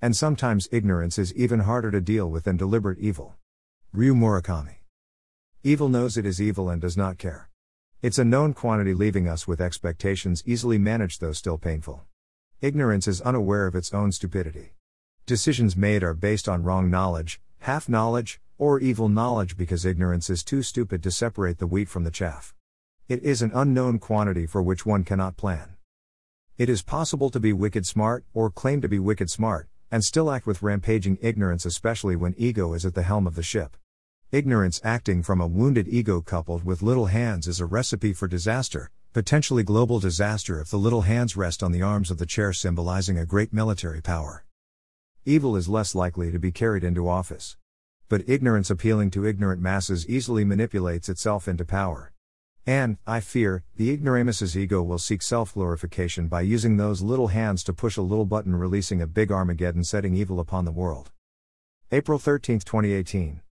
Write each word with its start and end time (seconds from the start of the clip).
And 0.00 0.14
sometimes 0.14 0.68
ignorance 0.70 1.18
is 1.18 1.34
even 1.34 1.60
harder 1.60 1.90
to 1.90 2.00
deal 2.00 2.30
with 2.30 2.44
than 2.44 2.56
deliberate 2.56 3.00
evil. 3.00 3.34
Ryu 3.92 4.14
Murakami. 4.14 4.76
Evil 5.64 5.88
knows 5.88 6.16
it 6.16 6.24
is 6.24 6.40
evil 6.40 6.70
and 6.70 6.80
does 6.80 6.96
not 6.96 7.18
care. 7.18 7.50
It's 8.00 8.18
a 8.18 8.24
known 8.24 8.54
quantity, 8.54 8.94
leaving 8.94 9.26
us 9.26 9.48
with 9.48 9.60
expectations 9.60 10.44
easily 10.46 10.78
managed, 10.78 11.20
though 11.20 11.32
still 11.32 11.58
painful. 11.58 12.04
Ignorance 12.60 13.08
is 13.08 13.20
unaware 13.22 13.66
of 13.66 13.74
its 13.74 13.92
own 13.92 14.12
stupidity. 14.12 14.74
Decisions 15.26 15.76
made 15.76 16.04
are 16.04 16.14
based 16.14 16.48
on 16.48 16.62
wrong 16.62 16.88
knowledge, 16.88 17.40
half 17.58 17.88
knowledge, 17.88 18.40
or 18.56 18.78
evil 18.78 19.08
knowledge 19.08 19.56
because 19.56 19.84
ignorance 19.84 20.30
is 20.30 20.44
too 20.44 20.62
stupid 20.62 21.02
to 21.02 21.10
separate 21.10 21.58
the 21.58 21.66
wheat 21.66 21.88
from 21.88 22.04
the 22.04 22.12
chaff. 22.12 22.54
It 23.08 23.24
is 23.24 23.42
an 23.42 23.50
unknown 23.52 23.98
quantity 23.98 24.46
for 24.46 24.62
which 24.62 24.86
one 24.86 25.02
cannot 25.02 25.36
plan. 25.36 25.74
It 26.56 26.68
is 26.68 26.82
possible 26.82 27.30
to 27.30 27.40
be 27.40 27.52
wicked 27.52 27.84
smart, 27.84 28.24
or 28.32 28.48
claim 28.48 28.80
to 28.82 28.88
be 28.88 29.00
wicked 29.00 29.28
smart, 29.28 29.68
and 29.90 30.04
still 30.04 30.30
act 30.30 30.46
with 30.46 30.62
rampaging 30.62 31.18
ignorance, 31.20 31.64
especially 31.64 32.16
when 32.16 32.34
ego 32.36 32.74
is 32.74 32.84
at 32.84 32.94
the 32.94 33.02
helm 33.02 33.26
of 33.26 33.34
the 33.34 33.42
ship. 33.42 33.76
Ignorance 34.30 34.80
acting 34.84 35.22
from 35.22 35.40
a 35.40 35.46
wounded 35.46 35.88
ego 35.88 36.20
coupled 36.20 36.64
with 36.64 36.82
little 36.82 37.06
hands 37.06 37.48
is 37.48 37.60
a 37.60 37.66
recipe 37.66 38.12
for 38.12 38.28
disaster, 38.28 38.90
potentially 39.12 39.62
global 39.62 40.00
disaster 40.00 40.60
if 40.60 40.68
the 40.68 40.78
little 40.78 41.02
hands 41.02 41.36
rest 41.36 41.62
on 41.62 41.72
the 41.72 41.82
arms 41.82 42.10
of 42.10 42.18
the 42.18 42.26
chair, 42.26 42.52
symbolizing 42.52 43.18
a 43.18 43.24
great 43.24 43.52
military 43.52 44.02
power. 44.02 44.44
Evil 45.24 45.56
is 45.56 45.68
less 45.68 45.94
likely 45.94 46.30
to 46.30 46.38
be 46.38 46.52
carried 46.52 46.84
into 46.84 47.08
office. 47.08 47.56
But 48.08 48.28
ignorance 48.28 48.70
appealing 48.70 49.10
to 49.12 49.26
ignorant 49.26 49.60
masses 49.60 50.08
easily 50.08 50.44
manipulates 50.44 51.08
itself 51.08 51.48
into 51.48 51.64
power. 51.64 52.12
And, 52.68 52.98
I 53.06 53.20
fear, 53.20 53.64
the 53.76 53.88
ignoramus's 53.88 54.54
ego 54.54 54.82
will 54.82 54.98
seek 54.98 55.22
self 55.22 55.54
glorification 55.54 56.28
by 56.28 56.42
using 56.42 56.76
those 56.76 57.00
little 57.00 57.28
hands 57.28 57.64
to 57.64 57.72
push 57.72 57.96
a 57.96 58.02
little 58.02 58.26
button, 58.26 58.54
releasing 58.54 59.00
a 59.00 59.06
big 59.06 59.32
Armageddon, 59.32 59.84
setting 59.84 60.14
evil 60.14 60.38
upon 60.38 60.66
the 60.66 60.70
world. 60.70 61.10
April 61.90 62.18
13, 62.18 62.58
2018. 62.58 63.40